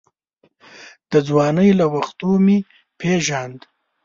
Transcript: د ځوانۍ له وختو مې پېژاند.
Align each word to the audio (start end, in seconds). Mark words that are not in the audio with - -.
د 1.11 1.13
ځوانۍ 1.27 1.69
له 1.79 1.85
وختو 1.93 2.29
مې 2.45 2.57
پېژاند. 2.99 3.59